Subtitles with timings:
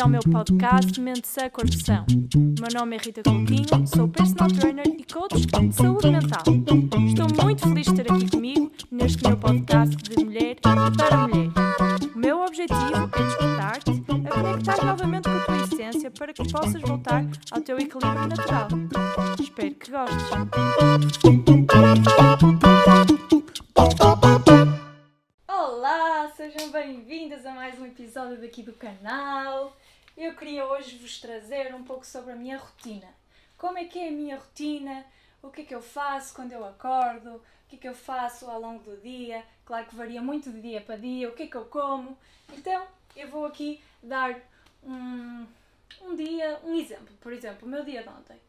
[0.00, 2.06] Ao meu podcast Mente-se a Corrupção.
[2.34, 6.42] Meu nome é Rita Coutinho, sou personal trainer e coach de saúde mental.
[7.06, 11.50] Estou muito feliz de ter aqui comigo neste meu podcast de mulher para mulher.
[12.14, 16.80] O meu objetivo é despertar-te a conectar novamente com a tua essência para que possas
[16.80, 18.68] voltar ao teu equilíbrio natural.
[19.38, 20.30] Espero que gostes.
[25.46, 29.29] Olá, sejam bem-vindas a mais um episódio daqui do canal.
[30.40, 33.06] Queria hoje vos trazer um pouco sobre a minha rotina.
[33.58, 35.04] Como é que é a minha rotina?
[35.42, 37.34] O que é que eu faço quando eu acordo?
[37.34, 39.44] O que é que eu faço ao longo do dia?
[39.66, 41.28] Claro que varia muito de dia para dia.
[41.28, 42.16] O que é que eu como?
[42.54, 44.34] Então, eu vou aqui dar
[44.82, 45.46] um,
[46.00, 47.14] um dia, um exemplo.
[47.20, 48.40] Por exemplo, o meu dia de ontem.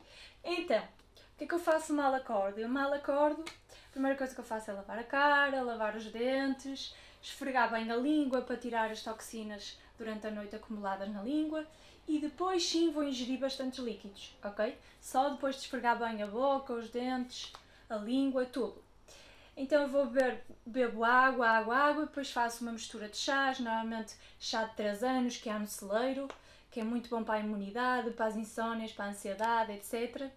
[0.45, 2.57] Então, o que é que eu faço mal acordo?
[2.57, 6.05] Eu mal acordo, a primeira coisa que eu faço é lavar a cara, lavar os
[6.05, 11.67] dentes, esfregar bem a língua para tirar as toxinas durante a noite acumuladas na língua
[12.07, 14.77] e depois sim vou ingerir bastantes líquidos, ok?
[14.99, 17.51] Só depois de esfregar bem a boca, os dentes,
[17.89, 18.83] a língua, tudo.
[19.55, 24.15] Então eu vou beber, bebo água, água, água, depois faço uma mistura de chás, normalmente
[24.39, 26.27] chá de 3 anos, que há no celeiro,
[26.71, 30.29] que é muito bom para a imunidade, para as insónias, para a ansiedade, etc.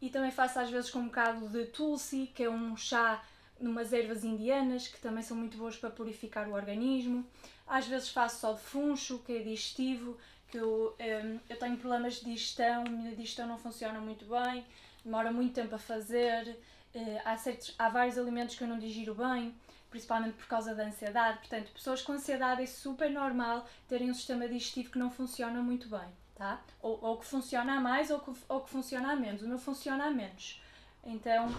[0.00, 3.22] E também faço às vezes com um bocado de tulsi, que é um chá
[3.58, 7.26] numas ervas indianas, que também são muito boas para purificar o organismo.
[7.66, 10.16] Às vezes faço só de funcho, que é digestivo,
[10.50, 14.64] que eu, um, eu tenho problemas de digestão, a minha digestão não funciona muito bem,
[15.04, 16.58] demora muito tempo a fazer,
[16.94, 19.54] uh, há, certos, há vários alimentos que eu não digiro bem,
[19.90, 21.38] principalmente por causa da ansiedade.
[21.38, 25.88] Portanto, pessoas com ansiedade é super normal terem um sistema digestivo que não funciona muito
[25.88, 26.60] bem tá?
[26.80, 29.42] Ou, ou que funciona a mais ou que, ou que funciona a menos.
[29.42, 30.62] O meu funciona a menos.
[31.04, 31.52] Então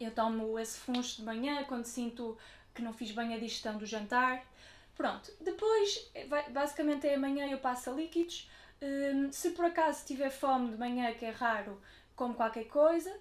[0.00, 2.36] eu tomo esse funcho de manhã quando sinto
[2.74, 4.42] que não fiz bem a digestão do jantar.
[4.96, 6.10] Pronto, depois,
[6.50, 8.48] basicamente é amanhã eu passo a líquidos.
[8.80, 11.80] Um, se por acaso tiver fome de manhã, que é raro,
[12.14, 13.14] como qualquer coisa.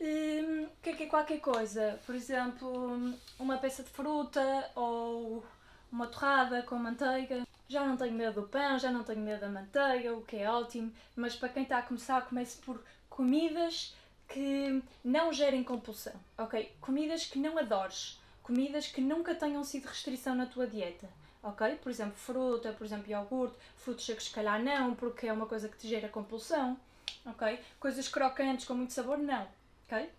[0.00, 2.00] Um, o que é que é qualquer coisa?
[2.06, 5.44] Por exemplo, uma peça de fruta ou
[5.90, 7.46] uma torrada com manteiga.
[7.68, 10.50] Já não tenho medo do pão, já não tenho medo da manteiga, o que é
[10.50, 13.94] ótimo, mas para quem está a começar, comece por comidas
[14.26, 16.74] que não gerem compulsão, ok?
[16.80, 18.17] Comidas que não adores,
[18.48, 21.06] comidas que nunca tenham sido restrição na tua dieta,
[21.42, 21.76] ok?
[21.76, 25.68] Por exemplo, fruta, por exemplo, iogurte, frutos secos se calhar não, porque é uma coisa
[25.68, 26.80] que te gera compulsão,
[27.26, 27.60] ok?
[27.78, 29.46] Coisas crocantes com muito sabor, não,
[29.84, 30.10] ok?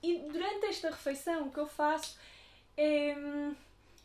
[0.00, 2.16] E durante esta refeição o que eu faço
[2.76, 3.52] é hum,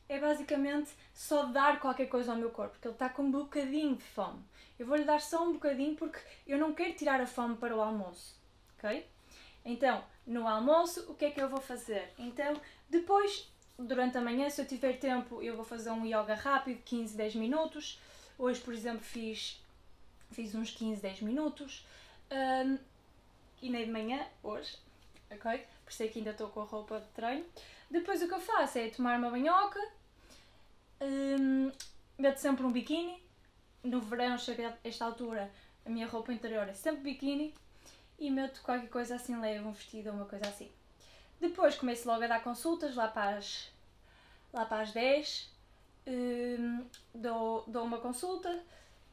[0.10, 3.96] é basicamente só dar qualquer coisa ao meu corpo, porque ele está com um bocadinho
[3.96, 4.40] de fome.
[4.80, 7.82] Eu vou-lhe dar só um bocadinho porque eu não quero tirar a fome para o
[7.82, 8.36] almoço,
[8.76, 9.06] ok?
[9.64, 12.12] Então, no almoço, o que é que eu vou fazer?
[12.18, 12.60] Então,
[12.90, 17.16] depois, durante a manhã, se eu tiver tempo, eu vou fazer um yoga rápido, 15,
[17.16, 18.00] 10 minutos.
[18.38, 19.62] Hoje, por exemplo, fiz,
[20.32, 21.86] fiz uns 15, 10 minutos.
[22.32, 22.78] Um,
[23.62, 24.78] e nem de manhã, hoje,
[25.32, 25.66] ok?
[25.84, 27.46] Por isso é que ainda estou com a roupa de treino.
[27.90, 29.80] Depois o que eu faço é tomar uma banhoca,
[31.02, 31.72] um,
[32.18, 33.24] meto sempre um biquíni.
[33.84, 35.52] No verão, chega a esta altura,
[35.86, 37.54] a minha roupa interior é sempre biquíni.
[38.20, 40.70] E meto qualquer coisa assim leve, um vestido ou uma coisa assim.
[41.58, 43.72] Depois começo logo a dar consultas lá para as,
[44.54, 45.50] lá para as 10.
[46.06, 46.86] Um,
[47.16, 48.62] dou, dou uma consulta.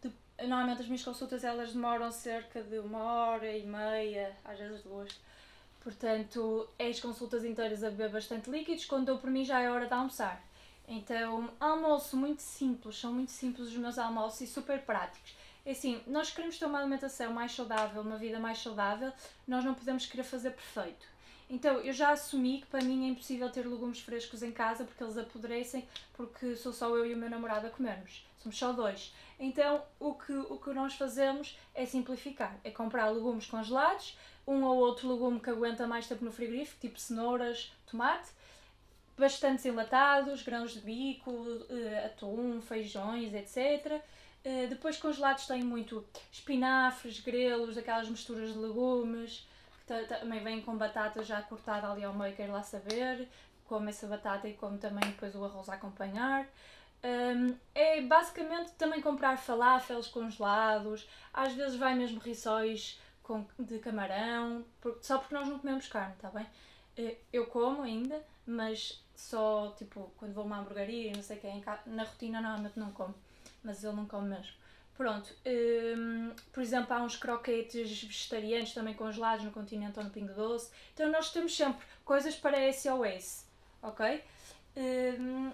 [0.02, 0.12] De,
[0.42, 5.18] normalmente as minhas consultas elas demoram cerca de uma hora e meia, às vezes duas.
[5.80, 8.84] Portanto, é as consultas inteiras a beber bastante líquidos.
[8.84, 10.44] Quando dou por mim já é hora de almoçar.
[10.86, 15.34] Então, almoço muito simples, são muito simples os meus almoços e super práticos.
[15.64, 19.14] É assim, nós queremos ter uma alimentação mais saudável, uma vida mais saudável,
[19.48, 21.13] nós não podemos querer fazer perfeito.
[21.54, 25.04] Então, eu já assumi que para mim é impossível ter legumes frescos em casa porque
[25.04, 28.26] eles apodrecem, porque sou só eu e o meu namorado a comermos.
[28.40, 29.14] Somos só dois.
[29.38, 34.78] Então, o que, o que nós fazemos é simplificar: é comprar legumes congelados, um ou
[34.78, 38.30] outro legume que aguenta mais tempo no frigorífico, tipo cenouras, tomate,
[39.16, 44.02] bastantes enlatados, grãos de bico, uh, atum, feijões, etc.
[44.44, 49.46] Eh, depois congelados tem muito espinafres, grelos, aquelas misturas de legumes,
[49.86, 53.28] também vêm com batata já cortada ali ao meio, quero lá saber.
[53.66, 56.46] Como essa batata e como também depois o arroz a acompanhar.
[57.04, 64.64] Um, é basicamente também comprar falafels congelados, às vezes vai mesmo rissóis com, de camarão,
[65.02, 66.46] só porque nós não comemos carne, tá bem?
[66.96, 71.62] Eh, eu como ainda, mas só tipo quando vou a uma hamburgueria não sei quem,
[71.84, 73.14] na rotina normalmente não como,
[73.62, 74.54] mas eu não como mesmo.
[74.96, 80.32] Pronto, um, por exemplo, há uns croquetes vegetarianos também congelados no continente ou no Pingo
[80.32, 80.70] Doce.
[80.92, 83.44] Então nós temos sempre coisas para SOS,
[83.82, 84.22] ok?
[84.76, 85.52] Um,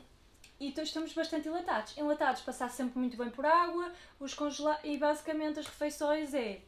[0.58, 1.96] e então estamos bastante enlatados.
[1.96, 6.60] Enlatados passar sempre muito bem por água, os congela e basicamente as refeições é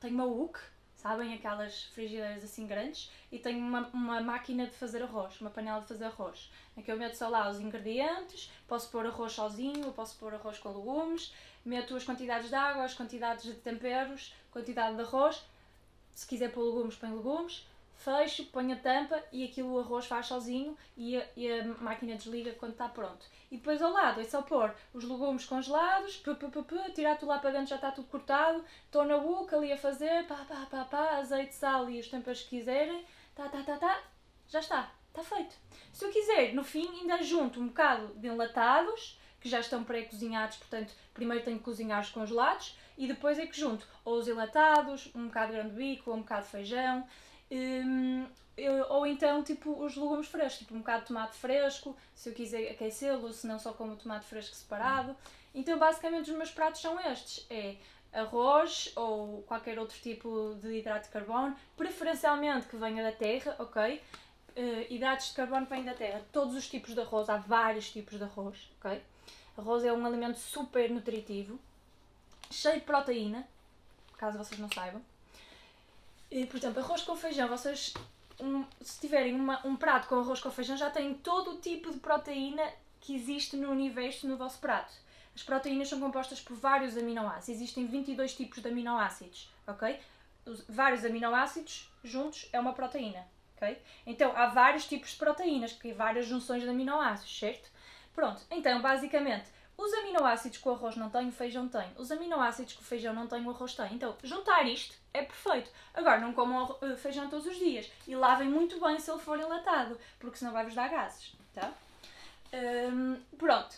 [0.00, 0.58] tenho uma UC,
[0.98, 1.32] sabem?
[1.32, 5.86] Aquelas frigideiras assim grandes, e tenho uma, uma máquina de fazer arroz, uma panela de
[5.86, 10.18] fazer arroz, em que eu meto só lá os ingredientes, posso pôr arroz sozinho, posso
[10.18, 11.32] pôr arroz com legumes,
[11.64, 15.44] meto as quantidades de água, as quantidades de temperos, quantidade de arroz,
[16.12, 17.66] se quiser pôr legumes, põe legumes,
[17.98, 22.16] fecho, ponho a tampa e aquilo o arroz faz sozinho e a, e a máquina
[22.16, 23.26] desliga quando está pronto.
[23.50, 27.16] E depois ao lado é só pôr os legumes congelados, p, p, p, p, tirar
[27.16, 30.36] tudo lá para dentro, já está tudo cortado, estou na boca ali a fazer, pá,
[30.48, 33.04] pá, pá, pá, azeite, sal e os temperos que quiserem,
[33.34, 34.02] tá, tá, tá, tá,
[34.48, 35.54] já está, está feito.
[35.92, 40.56] Se eu quiser, no fim, ainda junto um bocado de enlatados, que já estão pré-cozinhados,
[40.56, 45.10] portanto, primeiro tenho que cozinhar os congelados e depois é que junto ou os enlatados,
[45.14, 47.06] um bocado de grande bico, ou um bocado de feijão,
[47.50, 52.28] um, eu, ou então tipo os legumes frescos, tipo um bocado de tomate fresco, se
[52.28, 55.16] eu quiser aquecê-lo, se não só como tomate fresco separado.
[55.54, 57.76] Então basicamente os meus pratos são estes, é
[58.12, 64.02] arroz ou qualquer outro tipo de hidrato de carbono, preferencialmente que venha da terra, ok?
[64.56, 67.90] Uh, hidratos de carbono que vêm da terra, todos os tipos de arroz, há vários
[67.90, 69.00] tipos de arroz, ok?
[69.56, 71.58] Arroz é um alimento super nutritivo,
[72.50, 73.46] cheio de proteína,
[74.16, 75.02] caso vocês não saibam.
[76.30, 77.94] E, por exemplo, arroz com feijão, vocês
[78.40, 81.90] um, se tiverem uma, um prato com arroz com feijão já têm todo o tipo
[81.90, 82.62] de proteína
[83.00, 84.92] que existe no universo no vosso prato.
[85.34, 87.48] As proteínas são compostas por vários aminoácidos.
[87.48, 89.98] Existem 22 tipos de aminoácidos, ok?
[90.44, 93.26] Os, vários aminoácidos juntos é uma proteína,
[93.56, 93.80] ok?
[94.06, 97.70] Então, há vários tipos de proteínas, que várias junções de aminoácidos, certo?
[98.14, 101.88] Pronto, então, basicamente, os aminoácidos que o arroz não tem, o feijão tem.
[101.96, 103.94] Os aminoácidos que o feijão não tem, o arroz tem.
[103.94, 105.70] Então, juntar isto é perfeito.
[105.94, 107.90] Agora, não comam eh, feijão todos os dias.
[108.06, 111.72] E lavem muito bem se ele for enlatado, porque senão vai-vos dar gases, tá?
[112.52, 113.76] Hum, pronto.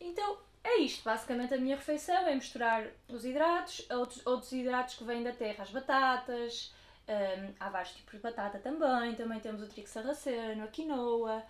[0.00, 1.04] Então, é isto.
[1.04, 5.62] Basicamente, a minha refeição é misturar os hidratos, outros, outros hidratos que vêm da terra,
[5.62, 6.72] as batatas.
[7.08, 9.14] Hum, há vários tipos de batata também.
[9.14, 11.42] Também temos o trigo sarraceno, a quinoa.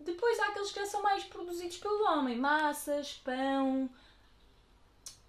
[0.00, 3.88] Depois há aqueles que são mais produzidos pelo homem, massas, pão,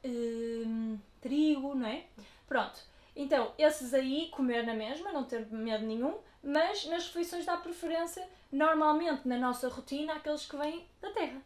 [0.04, 2.06] hum, trigo, não é?
[2.48, 2.95] Pronto.
[3.16, 8.28] Então, esses aí, comer na mesma, não ter medo nenhum, mas nas refeições dá preferência,
[8.52, 11.42] normalmente na nossa rotina, àqueles que vêm da terra.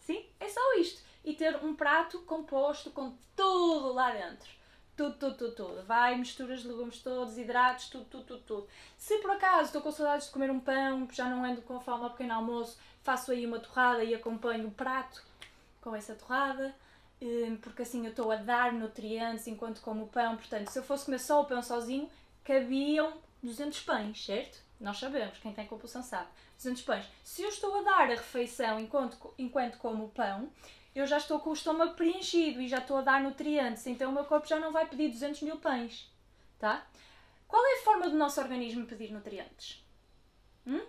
[0.00, 0.24] Sim?
[0.38, 1.02] É só isto.
[1.24, 4.58] E ter um prato composto com tudo lá dentro
[4.98, 5.82] tudo, tudo, tudo, tudo.
[5.84, 8.68] Vai, misturas legumes todos, hidratos, tudo, tudo, tudo, tudo.
[8.96, 12.02] Se por acaso estou com saudades de comer um pão, já não ando com fome
[12.02, 15.24] ao pequeno almoço, faço aí uma torrada e acompanho o prato
[15.80, 16.74] com essa torrada,
[17.62, 20.36] porque assim eu estou a dar nutrientes enquanto como o pão.
[20.36, 22.08] Portanto, se eu fosse comer só o pão sozinho,
[22.44, 24.58] cabiam 200 pães, certo?
[24.80, 26.28] Nós sabemos, quem tem compulsão sabe.
[26.56, 27.04] 200 pães.
[27.24, 30.50] Se eu estou a dar a refeição enquanto, enquanto como o pão,
[30.94, 34.14] eu já estou com o estômago preenchido e já estou a dar nutrientes, então o
[34.14, 36.10] meu corpo já não vai pedir 200 mil pães,
[36.58, 36.86] tá?
[37.46, 39.84] Qual é a forma do nosso organismo pedir nutrientes?
[40.66, 40.84] Hum?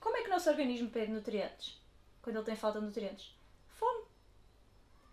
[0.00, 1.80] Como é que o nosso organismo pede nutrientes?
[2.22, 3.34] Quando ele tem falta de nutrientes?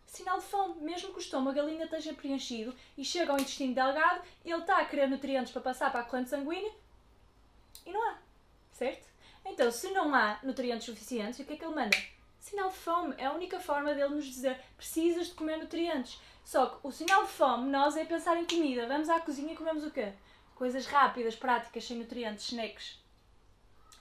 [0.09, 0.81] Sinal de fome.
[0.81, 4.85] Mesmo que o estômago ainda esteja preenchido e chega ao intestino delgado, ele está a
[4.85, 6.71] querer nutrientes para passar para a corrente sanguínea
[7.85, 8.17] e não há.
[8.73, 9.07] Certo?
[9.45, 11.97] Então, se não há nutrientes suficientes, o que é que ele manda?
[12.39, 16.19] Sinal de fome é a única forma dele nos dizer precisas de comer nutrientes.
[16.43, 18.87] Só que o sinal de fome, nós é pensar em comida.
[18.87, 20.13] Vamos à cozinha e comemos o quê?
[20.55, 22.97] Coisas rápidas, práticas, sem nutrientes, snacks.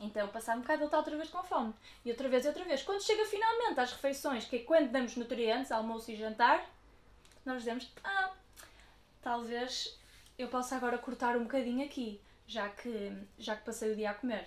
[0.00, 1.74] Então, passar um bocado, ele está outra vez com fome.
[2.04, 2.82] E outra vez e outra vez.
[2.82, 6.64] Quando chega finalmente às refeições, que é quando damos nutrientes, almoço e jantar,
[7.44, 8.30] nós dizemos: Ah,
[9.20, 9.98] talvez
[10.38, 14.14] eu possa agora cortar um bocadinho aqui, já que, já que passei o dia a
[14.14, 14.46] comer.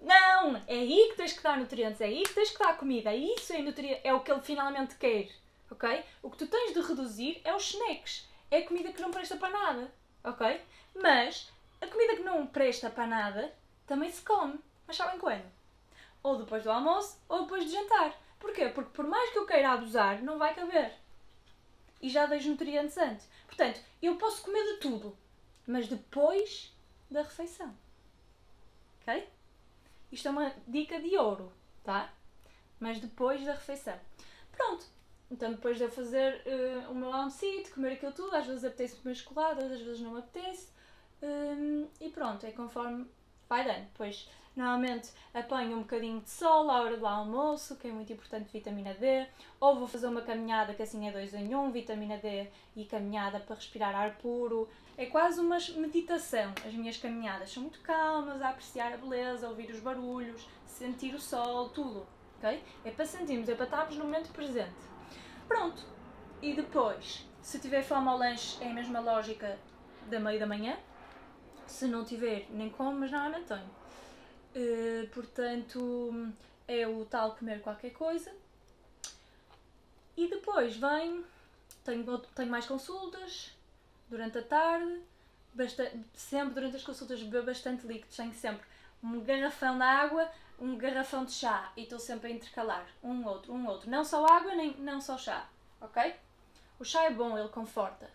[0.00, 0.56] Não!
[0.66, 3.16] É aí que tens que dar nutrientes, é aí que tens que dar comida, é
[3.16, 4.00] isso é, nutri...
[4.02, 5.28] é o que ele finalmente quer,
[5.70, 6.04] ok?
[6.22, 9.36] O que tu tens de reduzir é os snacks, é a comida que não presta
[9.36, 9.92] para nada,
[10.24, 10.60] ok?
[10.94, 13.54] Mas a comida que não presta para nada
[13.86, 15.44] também se come, mas sabem quando?
[16.22, 18.14] Ou depois do almoço ou depois de jantar.
[18.38, 18.68] Porquê?
[18.68, 20.92] Porque por mais que eu queira abusar, não vai caber.
[22.00, 23.28] E já dei nutrientes antes.
[23.46, 25.16] Portanto, eu posso comer de tudo,
[25.66, 26.74] mas depois
[27.10, 27.72] da refeição.
[29.00, 29.28] Ok?
[30.10, 31.52] Isto é uma dica de ouro,
[31.84, 32.12] tá?
[32.80, 33.98] Mas depois da refeição.
[34.50, 34.84] Pronto.
[35.30, 38.96] Então depois de eu fazer uh, o meu almoço, comer aquilo tudo, às vezes apetece
[38.96, 40.68] comer chocolate, às vezes não apetece.
[41.22, 43.08] Um, e pronto, é conforme
[43.52, 43.84] vai dando.
[43.84, 48.50] Depois, normalmente, apanho um bocadinho de sol à hora do almoço, que é muito importante,
[48.50, 49.26] vitamina D.
[49.60, 53.38] Ou vou fazer uma caminhada, que assim é dois em um, vitamina D e caminhada
[53.40, 54.68] para respirar ar puro.
[54.96, 56.52] É quase uma meditação.
[56.66, 61.20] As minhas caminhadas são muito calmas, a apreciar a beleza, ouvir os barulhos, sentir o
[61.20, 62.06] sol, tudo.
[62.38, 62.62] ok?
[62.84, 64.82] É para sentirmos, é para estarmos no momento presente.
[65.46, 65.82] Pronto.
[66.40, 69.58] E depois, se tiver fome ao lanche, é a mesma lógica
[70.08, 70.76] da meio da manhã.
[71.66, 73.82] Se não tiver, nem como, mas normalmente tenho.
[74.54, 76.32] Uh, portanto,
[76.68, 78.32] é o tal comer qualquer coisa.
[80.16, 81.24] E depois vem,
[81.84, 83.52] tenho, tenho mais consultas
[84.08, 85.00] durante a tarde,
[85.54, 88.66] bastante, sempre durante as consultas bebo bastante líquidos, tenho sempre
[89.02, 93.52] um garrafão de água, um garrafão de chá e estou sempre a intercalar um outro,
[93.52, 93.90] um outro.
[93.90, 95.48] Não só água, nem não só chá,
[95.80, 96.14] ok?
[96.78, 98.06] O chá é bom, ele conforta,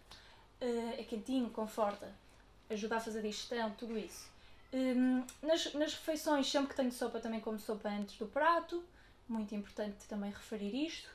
[0.62, 2.14] uh, é quentinho, conforta,
[2.70, 4.30] ajuda a fazer digestão, tudo isso.
[4.74, 8.84] Um, nas, nas refeições, sempre que tenho sopa, também como sopa antes do prato,
[9.28, 11.10] muito importante também referir isto.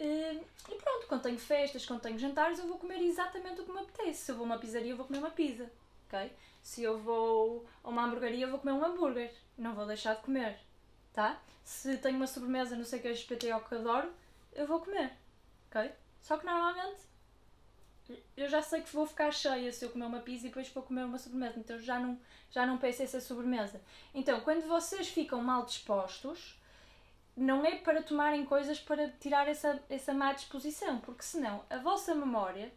[0.00, 3.72] Uh, e pronto, quando tenho festas, quando tenho jantares, eu vou comer exatamente o que
[3.72, 4.24] me apetece.
[4.24, 5.70] Se eu vou a uma pizzaria, eu vou comer uma pizza.
[6.08, 6.32] ok?
[6.62, 9.32] Se eu vou a uma hamburgueria, eu vou comer um hambúrguer.
[9.56, 10.58] Não vou deixar de comer.
[11.12, 11.40] Tá?
[11.62, 14.12] Se tenho uma sobremesa, não sei que é XPTO que adoro,
[14.52, 15.12] eu vou comer.
[15.70, 15.92] ok?
[16.20, 17.02] Só que normalmente
[18.36, 20.82] eu já sei que vou ficar cheia se eu comer uma pizza e depois vou
[20.82, 21.58] comer uma sobremesa.
[21.58, 22.18] Então já não,
[22.50, 23.80] já não peço essa sobremesa.
[24.14, 26.58] Então, quando vocês ficam mal dispostos,
[27.36, 32.14] não é para tomarem coisas para tirar essa, essa má disposição, porque senão a vossa
[32.14, 32.72] memória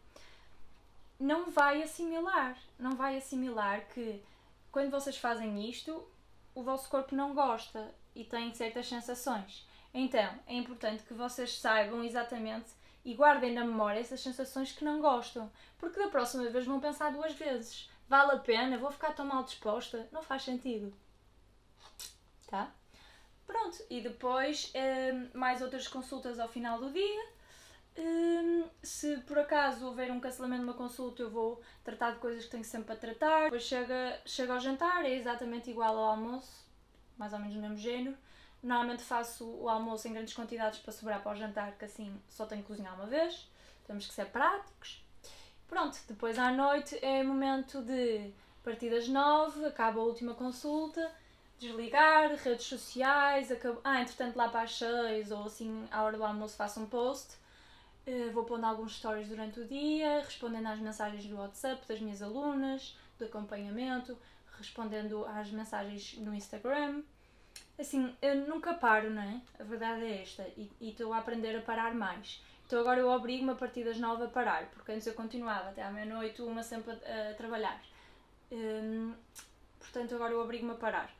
[1.19, 2.57] não vai assimilar.
[2.79, 4.23] Não vai assimilar que
[4.71, 6.07] quando vocês fazem isto,
[6.55, 9.67] o vosso corpo não gosta e tem certas sensações.
[9.93, 12.69] Então, é importante que vocês saibam exatamente
[13.07, 15.49] e guardem na memória essas sensações que não gostam,
[15.79, 17.89] porque da próxima vez vão pensar duas vezes.
[18.09, 18.77] Vale a pena?
[18.77, 20.09] Vou ficar tão mal disposta?
[20.11, 20.93] Não faz sentido.
[22.47, 22.69] Tá?
[23.45, 27.25] Pronto, e depois hum, mais outras consultas ao final do dia.
[27.97, 32.43] Hum, se por acaso houver um cancelamento de uma consulta, eu vou tratar de coisas
[32.43, 33.45] que tenho sempre a tratar.
[33.45, 36.65] Depois chega, chega ao jantar, é exatamente igual ao almoço,
[37.17, 38.17] mais ou menos do mesmo género.
[38.61, 42.45] Normalmente faço o almoço em grandes quantidades para sobrar para o jantar, que assim só
[42.45, 43.49] tenho que cozinhar uma vez.
[43.85, 45.03] Temos que ser práticos.
[45.67, 48.31] Pronto, depois à noite é momento de
[48.63, 51.09] partir das nove, acaba a última consulta
[51.59, 53.79] desligar, redes sociais, acabo...
[53.83, 57.35] ah, entretanto lá para as 6 ou assim à hora do almoço faço um post,
[58.07, 62.21] uh, vou pondo alguns stories durante o dia, respondendo às mensagens do WhatsApp das minhas
[62.21, 64.17] alunas, do acompanhamento,
[64.57, 67.01] respondendo às mensagens no Instagram.
[67.79, 69.39] Assim, eu nunca paro, não é?
[69.59, 72.41] A verdade é esta, e estou a aprender a parar mais.
[72.65, 75.83] Então agora eu obrigo-me a partir das 9 a parar, porque antes eu continuava até
[75.83, 77.81] à meia-noite, uma sempre a, a trabalhar.
[78.51, 79.13] Um,
[79.79, 81.15] portanto, agora eu obrigo-me a parar.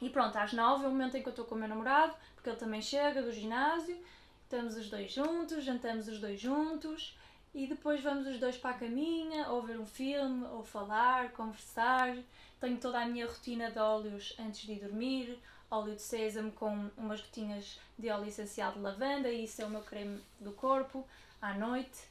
[0.00, 2.14] E pronto, às nove é o momento em que eu estou com o meu namorado,
[2.34, 3.98] porque ele também chega do ginásio,
[4.44, 7.18] estamos os dois juntos, jantamos os dois juntos
[7.54, 12.16] e depois vamos os dois para a caminha, ou ver um filme, ou falar, conversar.
[12.60, 15.38] Tenho toda a minha rotina de óleos antes de dormir,
[15.70, 19.70] óleo de sésamo com umas gotinhas de óleo essencial de lavanda, e isso é o
[19.70, 21.06] meu creme do corpo
[21.40, 22.08] à noite.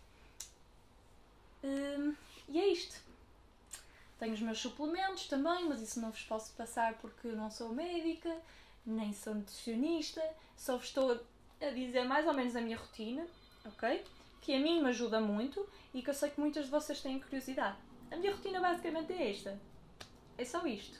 [1.63, 2.15] Hum,
[2.47, 2.99] e é isto.
[4.17, 8.35] Tenho os meus suplementos também, mas isso não vos posso passar porque não sou médica,
[8.85, 10.21] nem sou nutricionista,
[10.57, 11.19] só vos estou
[11.61, 13.25] a dizer mais ou menos a minha rotina,
[13.65, 14.03] ok?
[14.41, 17.19] que a mim me ajuda muito e que eu sei que muitas de vocês têm
[17.19, 17.77] curiosidade.
[18.11, 19.59] A minha rotina basicamente é esta.
[20.37, 20.99] É só isto.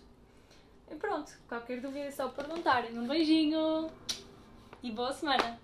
[0.92, 2.98] E pronto, qualquer dúvida é só perguntarem.
[2.98, 3.90] Um beijinho
[4.84, 5.60] e boa semana!